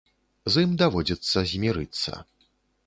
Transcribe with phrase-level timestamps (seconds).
[0.55, 2.13] З ім даводзіцца змірыцца.